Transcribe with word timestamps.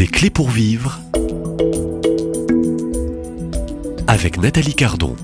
Des 0.00 0.06
clés 0.06 0.30
pour 0.30 0.48
vivre 0.48 0.98
avec 4.06 4.38
Nathalie 4.40 4.74
Cardon. 4.74 5.14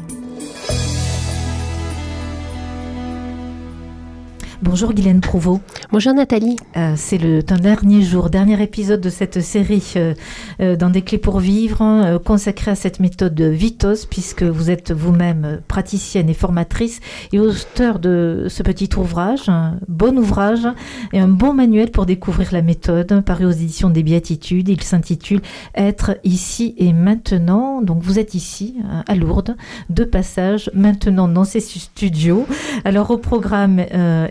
Bonjour 4.60 4.92
Guylaine 4.92 5.22
Prouveau. 5.22 5.62
Bonjour 5.92 6.14
Nathalie. 6.14 6.56
Euh, 6.76 6.94
c'est 6.96 7.16
le 7.16 7.44
dernier 7.44 8.02
jour, 8.02 8.28
dernier 8.28 8.60
épisode 8.60 9.00
de 9.00 9.08
cette 9.08 9.40
série 9.40 9.92
euh, 9.94 10.14
euh, 10.58 10.74
dans 10.74 10.90
des 10.90 11.02
clés 11.02 11.16
pour 11.16 11.38
vivre, 11.38 11.80
hein, 11.80 12.18
consacrée 12.24 12.72
à 12.72 12.74
cette 12.74 12.98
méthode 12.98 13.40
Vitos, 13.40 14.04
puisque 14.10 14.42
vous 14.42 14.68
êtes 14.68 14.90
vous-même 14.90 15.60
praticienne 15.68 16.28
et 16.28 16.34
formatrice 16.34 16.98
et 17.32 17.38
auteur 17.38 18.00
de 18.00 18.46
ce 18.48 18.64
petit 18.64 18.90
ouvrage, 18.96 19.48
un 19.48 19.78
bon 19.86 20.18
ouvrage 20.18 20.66
et 21.12 21.20
un 21.20 21.28
bon 21.28 21.52
manuel 21.52 21.92
pour 21.92 22.04
découvrir 22.04 22.52
la 22.52 22.62
méthode, 22.62 23.22
paru 23.24 23.44
aux 23.44 23.50
éditions 23.50 23.88
des 23.88 24.02
Béatitudes. 24.02 24.68
Il 24.68 24.82
s'intitule 24.82 25.40
Être 25.76 26.18
ici 26.24 26.74
et 26.78 26.92
maintenant. 26.92 27.80
Donc 27.80 28.02
vous 28.02 28.18
êtes 28.18 28.34
ici 28.34 28.74
à 29.06 29.14
Lourdes, 29.14 29.56
de 29.88 30.02
passage 30.02 30.68
maintenant 30.74 31.28
dans 31.28 31.44
ces 31.44 31.60
studios. 31.60 32.44
Alors 32.84 33.12
au 33.12 33.18
programme 33.18 33.78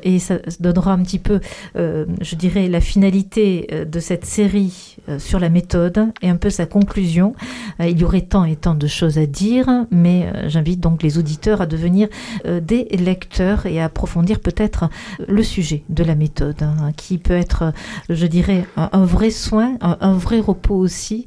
et 0.03 0.20
ça 0.20 0.35
donnera 0.59 0.91
un 0.91 1.01
petit 1.01 1.20
peu, 1.20 1.40
euh, 1.75 2.05
je 2.21 2.35
dirais, 2.35 2.67
la 2.67 2.81
finalité 2.81 3.67
euh, 3.71 3.85
de 3.85 3.99
cette 3.99 4.25
série 4.25 4.97
euh, 5.09 5.19
sur 5.19 5.39
la 5.39 5.49
méthode 5.49 6.11
et 6.21 6.29
un 6.29 6.37
peu 6.37 6.49
sa 6.49 6.65
conclusion. 6.65 7.35
il 7.79 7.99
y 7.99 8.03
aurait 8.03 8.21
tant 8.21 8.45
et 8.45 8.55
tant 8.55 8.75
de 8.75 8.87
choses 8.87 9.17
à 9.17 9.25
dire, 9.25 9.67
mais 9.91 10.31
j'invite 10.47 10.79
donc 10.79 11.03
les 11.03 11.17
auditeurs 11.17 11.61
à 11.61 11.65
devenir 11.65 12.07
des 12.45 12.85
lecteurs 12.91 13.65
et 13.65 13.79
à 13.79 13.85
approfondir 13.85 14.39
peut-être 14.39 14.89
le 15.27 15.43
sujet 15.43 15.83
de 15.89 16.03
la 16.03 16.15
méthode, 16.15 16.61
hein, 16.61 16.91
qui 16.95 17.17
peut 17.17 17.33
être, 17.33 17.73
je 18.09 18.25
dirais, 18.25 18.65
un, 18.77 19.05
vrai 19.05 19.29
soin, 19.29 19.77
un, 19.81 20.13
vrai 20.13 20.39
repos 20.39 20.75
aussi, 20.75 21.25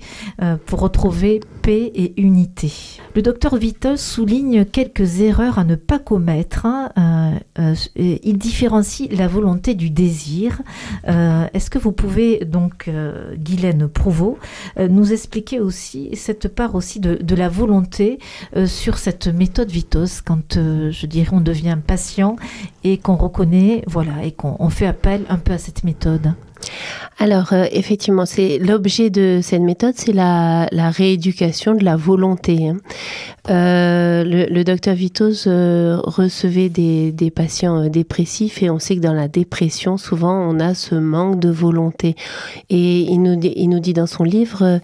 pour 0.66 0.80
retrouver 0.80 1.40
paix 1.62 1.92
et 1.94 2.20
unité. 2.20 2.72
Le 3.14 3.22
docteur 3.22 3.56
Vitos 3.56 3.96
souligne 3.96 4.64
quelques 4.64 5.20
erreurs 5.20 5.58
à 5.58 5.64
ne 5.64 5.74
pas 5.76 5.98
commettre. 5.98 6.66
Hein, 6.66 7.38
il 7.96 8.38
différencie 8.38 9.08
la 9.10 9.28
volonté 9.28 9.74
du 9.74 9.90
désir. 9.90 10.07
Euh, 11.08 11.46
est-ce 11.54 11.70
que 11.70 11.78
vous 11.78 11.92
pouvez 11.92 12.44
donc, 12.44 12.88
euh, 12.88 13.34
Guylaine 13.36 13.88
Prouveau, 13.88 14.38
euh, 14.78 14.88
nous 14.88 15.12
expliquer 15.12 15.60
aussi 15.60 16.10
cette 16.14 16.48
part 16.48 16.74
aussi 16.74 17.00
de, 17.00 17.34
la 17.38 17.48
volonté 17.48 18.18
sur 18.66 18.98
cette 18.98 19.28
méthode 19.28 19.70
Vitos 19.70 20.22
quand, 20.24 20.54
je 20.54 21.06
dirais, 21.06 21.28
on 21.30 21.40
devient 21.40 21.78
patient 21.86 22.34
et 22.82 22.98
qu'on 22.98 23.14
reconnaît, 23.14 23.84
voilà, 23.86 24.24
et 24.24 24.32
qu'on 24.32 24.70
fait 24.70 24.86
appel 24.86 25.24
un 25.28 25.38
peu 25.38 25.52
à 25.52 25.58
cette 25.58 25.84
méthode? 25.84 26.32
Alors 27.18 27.52
effectivement, 27.52 28.26
c'est 28.26 28.58
l'objet 28.58 29.10
de 29.10 29.40
cette 29.42 29.62
méthode, 29.62 29.94
c'est 29.96 30.12
la, 30.12 30.68
la, 30.70 30.90
rééducation 30.90 31.74
de 31.74 31.84
la 31.84 31.96
volonté. 31.96 32.68
Hein. 32.68 32.76
Euh, 33.50 34.24
le, 34.24 34.62
docteur 34.62 34.94
Vitos 34.94 35.46
euh, 35.46 35.98
recevait 36.04 36.68
des, 36.68 37.12
des, 37.12 37.30
patients 37.30 37.84
euh, 37.84 37.88
dépressifs 37.88 38.62
et 38.62 38.68
on 38.68 38.78
sait 38.78 38.96
que 38.96 39.00
dans 39.00 39.14
la 39.14 39.26
dépression, 39.26 39.96
souvent, 39.96 40.34
on 40.34 40.60
a 40.60 40.74
ce 40.74 40.94
manque 40.94 41.40
de 41.40 41.48
volonté. 41.48 42.14
Et 42.68 43.00
il 43.00 43.22
nous, 43.22 43.40
il 43.40 43.68
nous 43.68 43.80
dit 43.80 43.94
dans 43.94 44.06
son 44.06 44.24
livre 44.24 44.80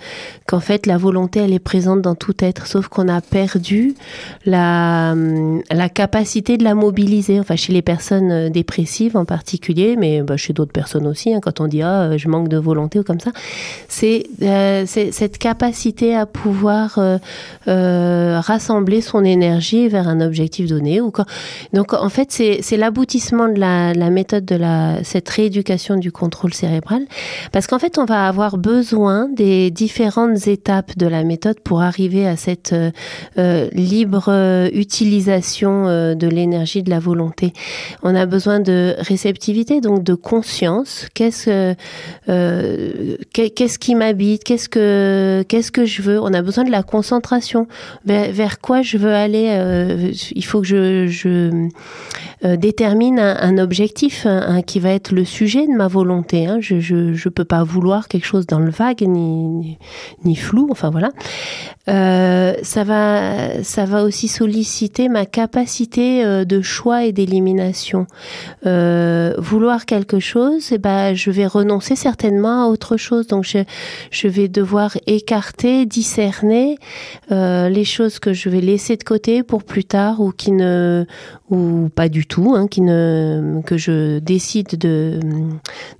qu'en 0.47 0.61
fait, 0.61 0.87
la 0.87 0.97
volonté, 0.97 1.41
elle 1.41 1.53
est 1.53 1.59
présente 1.59 2.01
dans 2.01 2.15
tout 2.15 2.35
être, 2.43 2.67
sauf 2.67 2.89
qu'on 2.89 3.09
a 3.09 3.21
perdu 3.21 3.95
la, 4.47 5.15
la 5.71 5.89
capacité 5.91 6.57
de 6.57 6.65
la 6.65 6.75
mobiliser. 6.75 7.41
Enfin, 7.41 7.57
chez 7.57 7.73
les 7.73 7.83
personnes 7.83 8.49
dépressives 8.49 9.17
en 9.17 9.27
particulier, 9.27 9.97
mais 9.99 10.23
bah, 10.23 10.39
chez 10.39 10.55
d'autres 10.55 10.73
personnes 10.73 11.07
aussi, 11.07 11.35
hein, 11.35 11.41
quand 11.43 11.61
on 11.61 11.67
dit 11.67 11.83
ah, 11.83 12.17
manque 12.29 12.49
de 12.49 12.57
volonté 12.57 12.99
ou 12.99 13.05
comme 13.05 13.21
ça, 13.21 13.31
c'est 13.89 14.27
cette 14.87 15.39
capacité 15.39 16.15
à 16.17 16.27
pouvoir 16.27 16.99
rassembler 17.67 19.01
son 19.01 19.25
énergie 19.25 19.89
vers 19.89 20.09
un 20.09 20.21
objectif 20.21 20.69
donné. 20.69 21.01
Ou 21.01 21.13
Donc 21.73 21.93
en 21.93 22.09
fait, 22.09 22.31
c'est 22.31 22.77
l'aboutissement 22.77 23.49
de 23.49 23.59
la, 23.59 23.95
la, 23.95 24.11
méthode 24.11 24.45
de 24.45 24.57
la, 24.57 25.03
cette 25.05 25.29
rééducation 25.29 25.97
du 25.97 26.13
contrôle 26.13 26.55
cérébral, 26.55 27.03
parce 27.53 27.67
qu'en 27.67 27.79
fait, 27.79 27.99
on 27.99 28.05
va 28.05 28.27
avoir 28.27 28.59
besoin 28.59 29.29
des 29.29 29.71
différentes 29.71 30.47
étapes 30.47 30.97
de 30.97 31.07
la 31.07 31.25
méthode 31.25 31.61
pour 31.61 31.83
arriver 31.83 32.27
à 32.27 32.37
cette 32.37 32.73
euh, 32.73 32.91
euh, 33.39 33.69
libre 33.73 34.27
euh, 34.29 34.69
utilisation 34.73 35.85
de 36.15 36.27
l'énergie 36.27 36.83
de 36.83 36.91
la 36.91 36.99
volonté. 36.99 37.53
On 38.03 38.15
a 38.15 38.27
besoin 38.27 38.61
de 38.61 38.95
réceptivité, 38.99 39.81
donc 39.81 40.03
de 40.03 40.15
conscience. 40.15 41.07
Qu'est-ce 41.15 41.75
qu'est-ce 42.27 43.79
qui 43.79 43.95
m'habite? 43.95 44.45
Qu'est-ce 44.45 44.69
que 44.69 45.45
qu'est-ce 45.49 45.71
que 45.73 45.85
je 45.85 46.03
veux? 46.03 46.21
On 46.21 46.33
a 46.33 46.43
besoin 46.43 46.65
de 46.65 46.71
la 46.71 46.83
concentration 46.83 47.67
vers, 48.05 48.33
vers 48.33 48.61
quoi 48.61 48.83
je 48.83 48.99
veux 48.99 49.15
aller. 49.15 49.49
Euh, 49.51 50.11
il 50.35 50.45
faut 50.45 50.61
que 50.61 50.67
je, 50.67 51.07
je 51.07 51.69
euh, 52.45 52.57
détermine 52.57 53.19
un, 53.19 53.59
objectif 53.59 54.27
qui 54.67 54.81
va 54.81 54.91
être 54.91 55.13
le 55.13 55.25
sujet 55.25 55.67
de 55.67 55.73
ma 55.73 55.87
volonté. 55.87 56.47
Hein. 56.47 56.59
Je 56.61 56.75
ne 56.75 57.29
peux 57.31 57.45
pas 57.45 57.63
vouloir 57.63 58.09
quelque 58.09 58.27
chose 58.27 58.47
dans 58.47 58.59
le 58.59 58.71
vague 58.71 59.03
ni, 59.03 59.79
ni, 60.25 60.37
flou. 60.37 60.69
Enfin 60.71 60.91
voilà. 60.91 61.11
Euh, 61.89 62.55
ça 62.63 62.83
va 62.83 63.63
ça 63.63 63.85
va 63.85 64.03
aussi 64.03 64.27
solliciter 64.27 65.09
ma 65.09 65.25
capacité 65.25 66.45
de 66.45 66.63
choix 66.63 67.05
et 67.05 67.13
d'élimination. 67.13 68.07
vouloir 68.65 69.87
quelque 69.87 70.19
chose, 70.19 70.73
eh 70.73 70.79
ben 70.79 71.15
je 71.15 71.31
vais 71.31 71.47
renoncer 71.47 71.97
certainement 71.97 72.65
à 72.65 72.67
autre 72.67 72.97
chose. 72.97 73.29
Donc 73.29 73.45
je, 73.45 73.59
je 74.11 74.29
vais 74.29 74.49
devoir 74.49 74.97
écarter, 75.07 75.87
discerner 75.87 76.79
les 77.31 77.85
choses 77.85 78.19
que 78.19 78.33
je 78.33 78.49
vais 78.49 78.61
laisser 78.61 78.97
de 78.97 79.05
côté 79.05 79.43
pour 79.43 79.63
plus 79.63 79.85
tard 79.85 80.21
ou 80.21 80.33
qui 80.33 80.53
ne 80.53 81.07
ou 81.51 81.91
pas 81.95 82.09
du 82.09 82.27
tout, 82.27 82.55
hein, 82.55 82.69
qui 82.69 82.81
ne 82.81 83.61
que 83.67 83.77
je 83.77 84.19
décide 84.19 84.79
de, 84.79 85.21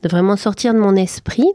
de 0.03 0.09
vraiment 0.09 0.37
sortir 0.37 0.73
de 0.73 0.79
mon 0.79 0.97
esprit. 0.97 1.51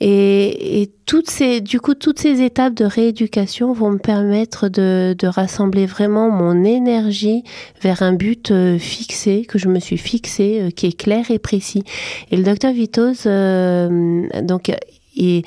Et, 0.00 0.82
et 0.82 0.90
toutes 1.06 1.28
ces 1.28 1.60
du 1.60 1.80
coup 1.80 1.94
toutes 1.94 2.18
ces 2.18 2.42
étapes 2.42 2.74
de 2.74 2.84
rééducation 2.84 3.72
vont 3.72 3.90
me 3.90 3.98
permettre 3.98 4.68
de, 4.68 5.14
de 5.18 5.26
rassembler 5.26 5.86
vraiment 5.86 6.30
mon 6.30 6.64
énergie 6.64 7.42
vers 7.80 8.02
un 8.02 8.12
but 8.12 8.50
euh, 8.50 8.78
fixé 8.78 9.44
que 9.44 9.58
je 9.58 9.68
me 9.68 9.80
suis 9.80 9.98
fixé 9.98 10.60
euh, 10.60 10.70
qui 10.70 10.86
est 10.86 10.96
clair 10.96 11.30
et 11.30 11.38
précis. 11.38 11.82
Et 12.30 12.36
le 12.36 12.44
docteur 12.44 12.72
Vitos 12.72 13.26
euh, 13.26 14.22
donc 14.42 14.70
et 15.16 15.42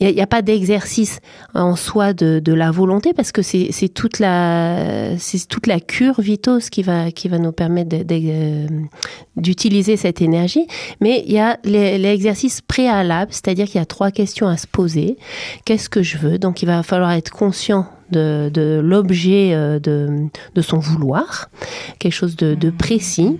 il 0.00 0.14
n'y 0.14 0.20
a, 0.20 0.26
pas 0.26 0.42
d'exercice 0.42 1.20
en 1.54 1.76
soi 1.76 2.12
de, 2.12 2.52
la 2.52 2.70
volonté 2.70 3.12
parce 3.14 3.32
que 3.32 3.42
c'est 3.42 3.88
toute 3.92 4.18
la 4.18 5.18
c'est 5.18 5.48
toute 5.48 5.66
la 5.66 5.80
cure 5.80 6.20
vitose 6.20 6.70
qui 6.70 6.82
va 6.82 7.10
qui 7.10 7.28
va 7.28 7.38
nous 7.38 7.52
permettre 7.52 7.96
euh, 8.10 8.66
d'utiliser 9.36 9.96
cette 9.96 10.22
énergie. 10.22 10.66
Mais 11.00 11.24
il 11.26 11.32
y 11.32 11.38
a 11.38 11.58
l'exercice 11.64 12.60
préalable, 12.60 13.32
c'est-à-dire 13.32 13.66
qu'il 13.66 13.76
y 13.76 13.82
a 13.82 13.86
trois 13.86 14.10
questions 14.10 14.46
à 14.46 14.56
se 14.56 14.66
poser. 14.66 15.16
Qu'est-ce 15.64 15.88
que 15.88 16.02
je 16.02 16.18
veux? 16.18 16.38
Donc 16.38 16.62
il 16.62 16.66
va 16.66 16.82
falloir 16.82 17.12
être 17.12 17.30
conscient 17.30 17.86
de, 18.14 18.80
l'objet 18.82 19.50
euh, 19.54 19.78
de, 19.78 20.62
son 20.62 20.78
vouloir, 20.78 21.50
quelque 21.98 22.12
chose 22.12 22.36
de, 22.36 22.54
de 22.54 22.70
précis. 22.70 23.38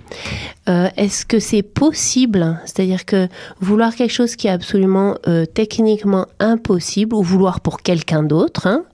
Euh, 0.68 0.88
est-ce 0.96 1.24
que 1.24 1.38
c'est 1.38 1.62
possible? 1.62 2.60
C'est-à-dire 2.64 3.04
que 3.04 3.28
vouloir 3.60 3.94
quelque 3.94 4.12
chose 4.12 4.36
qui 4.36 4.48
est 4.48 4.50
absolument 4.50 5.16
euh, 5.28 5.46
techniquement 5.46 6.26
impossible 6.40 7.14
ou 7.14 7.22
vouloir 7.22 7.60
pour 7.60 7.82
quelqu'un 7.82 8.22
d'autre, 8.22 8.66
hein, 8.66 8.84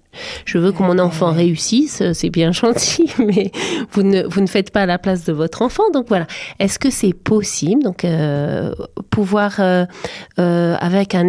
je 0.44 0.58
veux 0.58 0.72
que 0.72 0.82
mon 0.82 0.98
enfant 0.98 1.32
réussisse, 1.32 2.02
c'est 2.12 2.30
bien 2.30 2.52
gentil, 2.60 3.10
mais 3.18 3.50
vous 3.92 4.02
ne, 4.02 4.22
vous 4.26 4.40
ne 4.40 4.46
faites 4.46 4.70
pas 4.70 4.82
à 4.82 4.86
la 4.86 4.98
place 4.98 5.24
de 5.24 5.32
votre 5.32 5.62
enfant. 5.62 5.84
Donc 5.92 6.06
voilà, 6.08 6.26
est-ce 6.58 6.78
que 6.78 6.90
c'est 6.90 7.12
possible 7.12 7.82
Donc 7.82 8.04
euh, 8.04 8.74
pouvoir, 9.10 9.56
euh, 9.58 9.84
euh, 10.38 10.76
avec 10.80 11.14
un, 11.14 11.28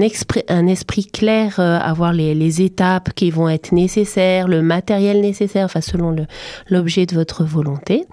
un 0.50 0.67
esprit 0.67 1.05
clair, 1.05 1.59
avoir 1.59 2.13
les, 2.13 2.33
les, 2.35 2.61
étapes 2.61 3.13
qui 3.13 3.31
vont 3.31 3.50
être 3.50 3.71
nécessaires, 3.71 4.47
le 4.47 4.61
matériel 4.61 5.21
nécessaire, 5.21 5.65
enfin 5.65 5.81
selon 5.81 6.15
l'objet 6.69 7.05
de 7.05 7.15
votre 7.15 7.44
volonté? 7.44 8.05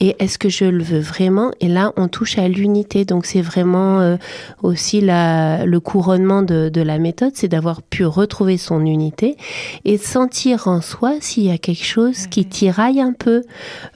Et 0.00 0.16
est-ce 0.18 0.38
que 0.38 0.48
je 0.48 0.64
le 0.64 0.82
veux 0.82 1.00
vraiment? 1.00 1.50
Et 1.60 1.68
là, 1.68 1.92
on 1.96 2.08
touche 2.08 2.38
à 2.38 2.48
l'unité. 2.48 3.04
Donc 3.04 3.26
c'est 3.26 3.42
vraiment 3.42 4.16
aussi 4.62 5.00
la, 5.00 5.64
le 5.66 5.80
couronnement 5.80 6.42
de, 6.42 6.68
de 6.68 6.82
la 6.82 6.98
méthode, 6.98 7.32
c'est 7.34 7.48
d'avoir 7.48 7.82
pu 7.82 8.04
retrouver 8.04 8.56
son 8.56 8.84
unité 8.84 9.36
et 9.84 9.98
sentir 10.10 10.66
en 10.66 10.80
soi 10.80 11.12
s'il 11.20 11.44
y 11.44 11.52
a 11.52 11.58
quelque 11.58 11.84
chose 11.84 12.26
qui 12.26 12.44
tiraille 12.44 13.00
un 13.00 13.12
peu. 13.12 13.42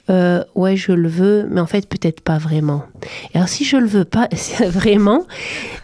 Euh, 0.09 0.43
ouais, 0.55 0.77
je 0.77 0.93
le 0.93 1.09
veux, 1.09 1.45
mais 1.49 1.59
en 1.59 1.65
fait, 1.65 1.89
peut-être 1.89 2.21
pas 2.21 2.37
vraiment. 2.37 2.83
Et 3.33 3.37
alors, 3.37 3.49
si 3.49 3.65
je 3.65 3.75
le 3.75 3.85
veux 3.85 4.05
pas 4.05 4.29
vraiment, 4.65 5.25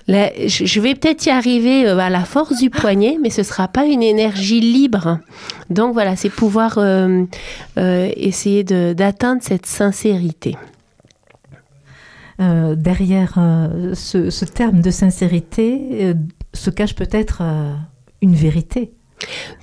je 0.07 0.79
vais 0.79 0.95
peut-être 0.95 1.25
y 1.25 1.29
arriver 1.29 1.85
euh, 1.85 1.97
à 1.97 2.09
la 2.09 2.23
force 2.23 2.57
du 2.57 2.69
poignet, 2.69 3.17
mais 3.21 3.29
ce 3.29 3.43
sera 3.43 3.67
pas 3.67 3.85
une 3.85 4.01
énergie 4.01 4.61
libre. 4.61 5.19
Donc 5.69 5.93
voilà, 5.93 6.15
c'est 6.15 6.29
pouvoir 6.29 6.77
euh, 6.77 7.25
essayer 7.75 8.63
d'atteindre 8.63 9.41
cette 9.43 9.65
sincérité. 9.65 10.55
derrière 12.39 13.33
ce, 13.93 14.29
ce, 14.29 14.45
terme 14.45 14.81
de 14.81 14.91
sincérité 14.91 16.15
se 16.53 16.69
cache 16.69 16.95
peut-être 16.95 17.43
une 18.21 18.33
vérité. 18.33 18.93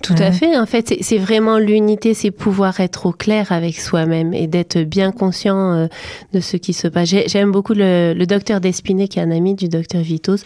Tout 0.03 0.15
à 0.19 0.33
fait. 0.33 0.57
En 0.57 0.67
fait, 0.67 0.95
c'est 1.01 1.19
vraiment 1.19 1.59
l'unité, 1.59 2.15
c'est 2.15 2.31
pouvoir 2.31 2.81
être 2.81 3.07
au 3.07 3.13
clair 3.13 3.53
avec 3.53 3.79
soi-même 3.79 4.33
et 4.33 4.47
d'être 4.47 4.79
bien 4.79 5.13
conscient 5.13 5.73
euh, 5.73 5.87
de 6.33 6.41
ce 6.41 6.57
qui 6.57 6.73
se 6.73 6.89
passe. 6.89 7.09
J'aime 7.27 7.51
beaucoup 7.51 7.75
le, 7.75 8.15
docteur 8.25 8.61
Despinet, 8.61 9.09
qui 9.09 9.19
est 9.19 9.23
un 9.23 9.31
ami 9.31 9.55
du 9.55 9.69
docteur 9.69 10.03
Vitos, 10.03 10.37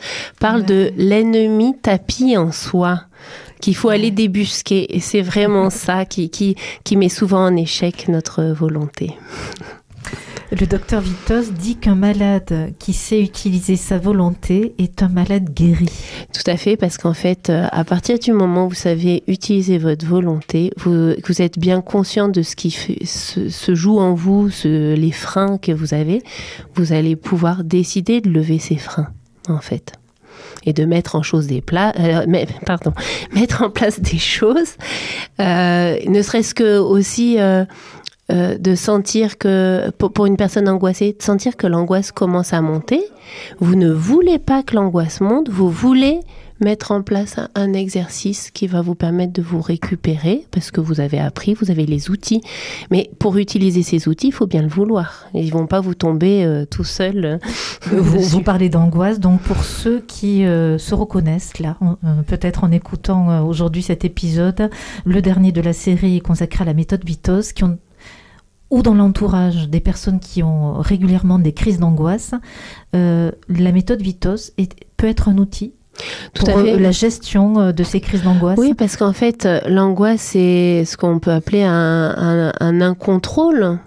parle 0.40 0.64
de 0.64 0.92
l'ennemi 0.96 1.74
tapis 1.80 2.36
en 2.36 2.52
soi 2.52 3.02
qu'il 3.60 3.76
faut 3.76 3.90
aller 3.90 4.10
débusquer. 4.10 4.94
Et 4.96 5.00
c'est 5.00 5.22
vraiment 5.22 5.70
ça 5.70 6.04
qui, 6.04 6.30
qui, 6.30 6.56
qui 6.84 6.96
met 6.96 7.08
souvent 7.08 7.46
en 7.46 7.56
échec 7.56 8.08
notre 8.08 8.42
volonté. 8.44 9.16
Le 10.60 10.66
docteur 10.66 11.00
Vitos 11.00 11.50
dit 11.50 11.76
qu'un 11.76 11.94
malade 11.94 12.74
qui 12.78 12.92
sait 12.92 13.22
utiliser 13.22 13.76
sa 13.76 13.96
volonté 13.96 14.74
est 14.76 15.02
un 15.02 15.08
malade 15.08 15.48
guéri. 15.54 15.88
Tout 16.34 16.42
à 16.50 16.58
fait, 16.58 16.76
parce 16.76 16.98
qu'en 16.98 17.14
fait, 17.14 17.48
euh, 17.48 17.68
à 17.72 17.84
partir 17.84 18.18
du 18.18 18.32
moment 18.32 18.66
où 18.66 18.68
vous 18.68 18.74
savez 18.74 19.22
utiliser 19.28 19.78
votre 19.78 20.04
volonté, 20.04 20.70
vous, 20.76 21.14
vous 21.26 21.40
êtes 21.40 21.58
bien 21.58 21.80
conscient 21.80 22.28
de 22.28 22.42
ce 22.42 22.54
qui 22.54 22.70
se, 22.70 23.74
joue 23.74 23.98
en 23.98 24.12
vous, 24.12 24.50
les 24.64 25.10
freins 25.10 25.56
que 25.56 25.72
vous 25.72 25.94
avez, 25.94 26.22
vous 26.74 26.92
allez 26.92 27.16
pouvoir 27.16 27.64
décider 27.64 28.20
de 28.20 28.28
lever 28.28 28.58
ces 28.58 28.76
freins, 28.76 29.08
en 29.48 29.60
fait 29.60 29.92
et 30.64 30.72
de 30.72 30.84
mettre 30.84 31.16
en 31.16 31.22
des 31.40 31.60
plats, 31.60 31.92
euh, 31.98 32.24
pardon, 32.66 32.92
mettre 33.34 33.62
en 33.62 33.70
place 33.70 34.00
des 34.00 34.18
choses, 34.18 34.76
euh, 35.40 35.98
ne 36.06 36.22
serait-ce 36.22 36.54
que 36.54 36.78
aussi 36.78 37.38
de 38.32 38.74
sentir 38.74 39.38
que, 39.38 39.90
pour, 39.90 40.26
une 40.26 40.36
personne 40.36 40.68
angoissée, 40.68 41.14
de 41.18 41.22
sentir 41.22 41.56
que 41.56 41.66
l'angoisse 41.66 42.12
commence 42.12 42.52
à 42.52 42.62
monter. 42.62 43.02
Vous 43.60 43.74
ne 43.74 43.90
voulez 43.90 44.38
pas 44.38 44.62
que 44.62 44.74
l'angoisse 44.74 45.20
monte, 45.20 45.48
vous 45.48 45.70
voulez 45.70 46.20
mettre 46.62 46.92
en 46.92 47.02
place 47.02 47.36
un, 47.54 47.72
exercice 47.72 48.50
qui 48.50 48.66
va 48.66 48.82
vous 48.82 48.94
permettre 48.94 49.32
de 49.32 49.42
vous 49.42 49.60
récupérer 49.60 50.46
parce 50.50 50.70
que 50.70 50.80
vous 50.80 51.00
avez 51.00 51.18
appris, 51.18 51.54
vous 51.54 51.70
avez 51.70 51.86
les 51.86 52.10
outils. 52.10 52.42
Mais 52.90 53.10
pour 53.18 53.36
utiliser 53.36 53.82
ces 53.82 54.08
outils, 54.08 54.28
il 54.28 54.32
faut 54.32 54.46
bien 54.46 54.62
le 54.62 54.68
vouloir. 54.68 55.26
Ils 55.34 55.52
vont 55.52 55.66
pas 55.66 55.80
vous 55.80 55.94
tomber 55.94 56.44
euh, 56.44 56.64
tout 56.64 56.84
seul. 56.84 57.24
Euh, 57.24 57.38
vous, 57.90 58.42
parlez 58.42 58.68
d'angoisse, 58.68 59.18
donc 59.20 59.40
pour 59.40 59.64
ceux 59.64 60.00
qui 60.00 60.42
se 60.42 60.94
reconnaissent 60.94 61.58
là, 61.58 61.76
peut-être 62.26 62.64
en 62.64 62.70
écoutant 62.70 63.44
aujourd'hui 63.46 63.82
cet 63.82 64.04
épisode, 64.04 64.70
le 65.04 65.22
dernier 65.22 65.52
de 65.52 65.60
la 65.60 65.72
série 65.72 66.20
consacré 66.20 66.62
à 66.62 66.66
la 66.66 66.74
méthode 66.74 67.04
Vitos, 67.04 67.52
qui 67.54 67.64
ont 67.64 67.78
ou 68.72 68.82
dans 68.82 68.94
l'entourage 68.94 69.68
des 69.68 69.80
personnes 69.80 70.18
qui 70.18 70.42
ont 70.42 70.80
régulièrement 70.80 71.38
des 71.38 71.52
crises 71.52 71.78
d'angoisse, 71.78 72.32
euh, 72.96 73.30
la 73.48 73.70
méthode 73.70 74.00
Vitos 74.00 74.50
peut 74.96 75.06
être 75.06 75.28
un 75.28 75.36
outil 75.36 75.74
pour 76.34 76.48
euh, 76.48 76.78
la 76.78 76.90
gestion 76.90 77.60
euh, 77.60 77.72
de 77.72 77.84
ces 77.84 78.00
crises 78.00 78.22
d'angoisse. 78.22 78.58
Oui, 78.58 78.72
parce 78.72 78.96
qu'en 78.96 79.12
fait, 79.12 79.46
l'angoisse, 79.66 80.22
c'est 80.22 80.86
ce 80.86 80.96
qu'on 80.96 81.18
peut 81.18 81.32
appeler 81.32 81.62
un, 81.64 82.50
un 82.58 82.80
incontrôle 82.80 83.78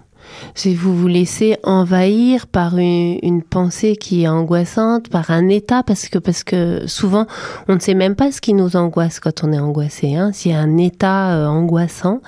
si 0.56 0.74
vous 0.74 0.96
vous 0.96 1.06
laissez 1.06 1.58
envahir 1.62 2.46
par 2.46 2.78
une, 2.78 3.42
pensée 3.42 3.94
qui 3.94 4.22
est 4.22 4.28
angoissante, 4.28 5.08
par 5.10 5.30
un 5.30 5.48
état, 5.48 5.82
parce 5.82 6.08
que, 6.08 6.18
parce 6.18 6.44
que 6.44 6.86
souvent, 6.86 7.26
on 7.68 7.74
ne 7.74 7.78
sait 7.78 7.94
même 7.94 8.16
pas 8.16 8.32
ce 8.32 8.40
qui 8.40 8.54
nous 8.54 8.74
angoisse 8.74 9.20
quand 9.20 9.44
on 9.44 9.52
est 9.52 9.58
angoissé, 9.58 10.16
hein, 10.16 10.32
s'il 10.32 10.52
y 10.52 10.54
a 10.54 10.58
un 10.58 10.78
état 10.78 11.36
euh, 11.36 11.46
angoissant. 11.46 12.22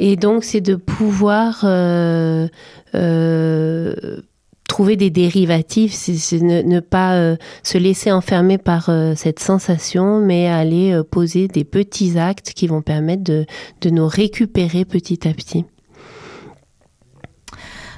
Et 0.00 0.16
donc, 0.16 0.42
c'est 0.42 0.60
de 0.60 0.74
pouvoir 0.74 1.60
euh, 1.62 2.48
euh, 2.96 4.20
trouver 4.68 4.96
des 4.96 5.10
dérivatifs, 5.10 5.92
c'est 5.94 6.40
ne, 6.42 6.80
pas 6.80 7.36
se 7.62 7.78
laisser 7.78 8.10
enfermer 8.10 8.58
par 8.58 8.90
cette 9.14 9.38
sensation, 9.38 10.18
mais 10.18 10.48
aller 10.48 11.00
poser 11.08 11.46
des 11.46 11.62
petits 11.62 12.18
actes 12.18 12.52
qui 12.52 12.66
vont 12.66 12.82
permettre 12.82 13.22
de 13.22 13.90
nous 13.90 14.08
récupérer 14.08 14.84
petit 14.84 15.28
à 15.28 15.32
petit. 15.32 15.64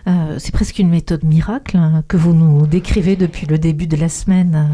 Euh, 0.08 0.37
c'est 0.38 0.53
presque 0.53 0.79
une 0.79 0.88
méthode 0.88 1.25
miracle 1.25 1.76
hein, 1.76 2.05
que 2.06 2.17
vous 2.17 2.32
nous 2.32 2.67
décrivez 2.69 3.17
depuis 3.17 3.47
le 3.47 3.58
début 3.58 3.88
de 3.88 3.97
la 3.97 4.08
semaine. 4.08 4.69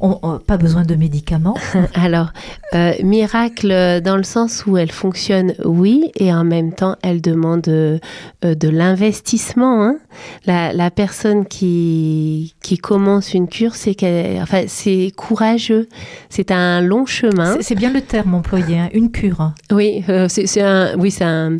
On, 0.00 0.38
pas 0.38 0.58
besoin 0.58 0.82
de 0.82 0.94
médicaments. 0.94 1.56
Alors, 1.94 2.32
euh, 2.74 2.92
miracle 3.02 4.02
dans 4.02 4.18
le 4.18 4.22
sens 4.22 4.66
où 4.66 4.76
elle 4.76 4.92
fonctionne, 4.92 5.54
oui, 5.64 6.12
et 6.16 6.32
en 6.32 6.44
même 6.44 6.74
temps, 6.74 6.96
elle 7.02 7.22
demande 7.22 7.68
euh, 7.68 7.98
de 8.42 8.68
l'investissement. 8.68 9.82
Hein. 9.82 9.96
La, 10.44 10.90
personne 10.90 11.46
qui, 11.46 12.54
qui 12.62 12.76
commence 12.76 13.34
une 13.34 13.48
cure, 13.48 13.74
c'est 13.74 13.94
qu'elle, 13.94 14.40
enfin, 14.42 14.64
c'est 14.66 15.10
courageux. 15.16 15.88
C'est 16.28 16.50
un 16.50 16.80
long 16.82 17.06
chemin. 17.06 17.56
C'est 17.60 17.74
bien 17.74 17.92
le 17.92 18.02
terme 18.02 18.34
employé, 18.34 18.78
hein, 18.78 18.88
une 18.92 19.10
cure. 19.10 19.52
Oui, 19.72 20.04
c'est 20.28 20.60
un, 20.60 20.96
oui, 20.98 21.10
c'est 21.10 21.24
un, 21.24 21.58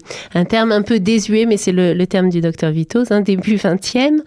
terme 0.48 0.72
un 0.72 0.82
peu 0.82 1.00
désuet, 1.00 1.46
mais 1.46 1.56
c'est 1.56 1.72
le, 1.72 1.94
le 1.94 2.06
terme 2.06 2.28
du 2.28 2.40
docteur 2.40 2.70
Vito 2.70 3.05
un 3.12 3.20
début 3.20 3.56
20e. 3.56 4.20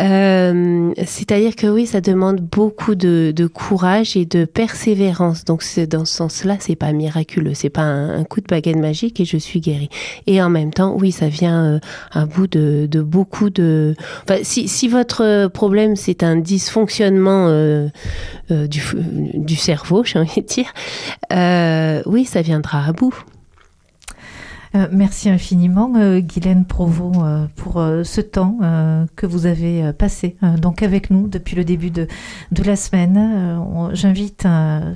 Euh, 0.00 0.92
c'est-à-dire 1.04 1.56
que 1.56 1.66
oui, 1.66 1.86
ça 1.86 2.00
demande 2.00 2.40
beaucoup 2.40 2.94
de, 2.94 3.32
courage 3.52 4.16
et 4.16 4.24
de 4.24 4.44
persévérance. 4.44 5.44
Donc 5.44 5.62
dans 5.88 6.04
ce 6.04 6.14
sens-là, 6.14 6.56
c'est 6.60 6.76
pas 6.76 6.92
miraculeux, 6.92 7.54
c'est 7.54 7.70
pas 7.70 7.82
un, 7.82 8.24
coup 8.24 8.40
de 8.40 8.46
baguette 8.46 8.76
magique 8.76 9.20
et 9.20 9.24
je 9.24 9.36
suis 9.36 9.60
guérie. 9.60 9.88
Et 10.26 10.42
en 10.42 10.50
même 10.50 10.72
temps, 10.72 10.96
oui, 10.98 11.12
ça 11.12 11.28
vient 11.28 11.64
euh, 11.64 11.78
à 12.12 12.26
bout 12.26 12.46
de, 12.46 12.88
beaucoup 13.02 13.50
de. 13.50 13.94
si, 14.42 14.88
votre 14.88 15.48
problème 15.48 15.96
c'est 15.96 16.22
un 16.22 16.36
dysfonctionnement 16.36 17.48
euh, 17.48 17.88
du, 18.48 18.82
du 19.34 19.56
cerveau, 19.56 20.04
j'ai 20.04 20.18
envie 20.18 20.42
de 20.42 20.46
dire, 20.46 20.72
oui, 22.06 22.24
ça 22.24 22.42
viendra 22.42 22.84
à 22.86 22.92
bout. 22.92 23.14
Euh, 24.76 24.86
merci 24.92 25.28
infiniment, 25.28 25.92
euh, 25.96 26.20
Guylaine 26.20 26.64
Provost, 26.64 27.18
euh, 27.20 27.46
pour 27.56 27.82
ce 28.04 28.20
temps 28.20 28.58
que 29.16 29.26
vous 29.26 29.46
avez 29.46 29.92
passé 29.92 30.36
donc 30.58 30.82
avec 30.82 31.10
nous 31.10 31.28
depuis 31.28 31.56
le 31.56 31.64
début 31.64 31.90
de, 31.90 32.06
de 32.52 32.62
la 32.62 32.76
semaine. 32.76 33.60
J'invite 33.92 34.46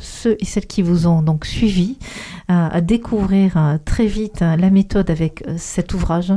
ceux 0.00 0.36
et 0.38 0.44
celles 0.44 0.66
qui 0.66 0.82
vous 0.82 1.06
ont 1.06 1.22
donc 1.22 1.44
suivi 1.44 1.98
à 2.48 2.80
découvrir 2.80 3.78
très 3.84 4.06
vite 4.06 4.40
la 4.40 4.70
méthode 4.70 5.10
avec 5.10 5.44
cet 5.56 5.94
ouvrage 5.94 6.32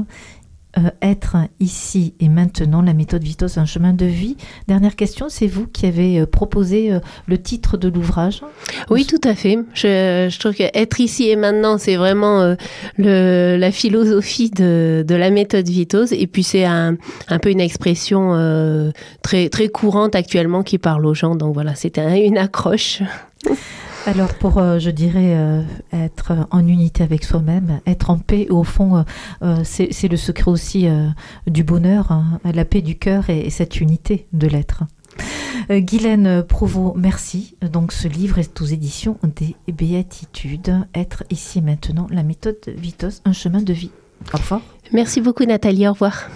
euh, 0.77 0.89
être 1.01 1.38
ici 1.59 2.13
et 2.19 2.29
maintenant, 2.29 2.81
la 2.81 2.94
méthode 2.94 3.24
Vitos, 3.24 3.57
un 3.57 3.65
chemin 3.65 3.94
de 3.94 4.06
vie. 4.06 4.38
Dernière 4.68 4.95
question, 4.95 5.27
c'est 5.29 5.47
vous 5.47 5.65
qui 5.65 5.85
avez 5.85 6.19
euh, 6.19 6.25
proposé 6.25 6.91
euh, 6.91 7.00
le 7.25 7.41
titre 7.41 7.77
de 7.77 7.88
l'ouvrage 7.88 8.41
Oui, 8.90 9.06
tout 9.06 9.21
à 9.23 9.33
fait. 9.33 9.57
Je, 9.73 10.37
trouve 10.37 10.54
que 10.54 10.63
être 10.73 10.99
ici 10.99 11.30
et 11.30 11.35
maintenant, 11.35 11.78
c'est 11.78 11.95
vraiment 11.95 12.56
le, 12.97 13.57
la 13.57 13.71
philosophie 13.71 14.51
de, 14.51 15.04
de, 15.07 15.16
la 15.16 15.31
méthode 15.31 15.68
Vitos. 15.68 16.11
Et 16.11 16.28
puis 16.28 16.44
c'est 16.44 16.66
un, 16.66 16.97
un, 17.30 17.40
peu 17.40 17.49
une 17.49 17.61
expression 17.61 18.92
très, 19.23 19.49
très 19.49 19.69
courante 19.69 20.16
actuellement 20.16 20.63
qui 20.63 20.78
parle 20.78 21.06
aux 21.06 21.13
gens. 21.13 21.35
Donc 21.35 21.54
voilà, 21.54 21.75
c'était 21.75 22.25
une 22.25 22.37
accroche. 22.37 23.01
Alors 24.07 24.33
pour, 24.33 24.57
euh, 24.57 24.80
je 24.80 24.90
dirais, 24.90 25.35
euh, 25.35 25.64
être 25.92 26.31
en 26.52 26.66
unité 26.66 27.04
avec 27.04 27.26
soi-même, 27.26 27.81
être 27.85 28.09
en 28.09 28.18
paix, 28.18 28.47
au 28.49 28.64
fond, 28.64 29.04
euh, 29.42 29.57
c'est 29.66 30.07
le 30.07 30.16
secret 30.16 30.49
aussi 30.49 30.87
du 31.45 31.66
bonheur, 31.66 32.14
hein, 32.14 32.40
la 32.45 32.64
paix 32.64 32.81
du 32.81 32.97
cœur 32.97 33.30
et, 33.30 33.49
cette 33.49 33.81
unité 33.81 34.26
de 34.31 34.47
l'être. 34.47 34.83
Guylaine 35.69 36.42
Provost, 36.44 36.95
merci. 36.95 37.57
Donc 37.61 37.92
ce 37.92 38.07
livre 38.07 38.37
est 38.37 38.61
aux 38.61 38.66
éditions 38.66 39.18
des 39.23 39.56
Béatitudes. 39.73 40.73
Être 40.95 41.26
ici 41.30 41.61
maintenant, 41.61 42.07
la 42.09 42.23
méthode 42.23 42.59
Vitos, 42.68 43.21
un 43.26 43.33
chemin 43.33 43.61
de 43.61 43.73
vie. 43.73 43.92
Au 44.33 44.37
revoir. 44.37 44.61
Merci 44.94 45.19
beaucoup 45.19 45.44
Nathalie, 45.44 45.85
au 45.85 45.92
revoir. 45.92 46.30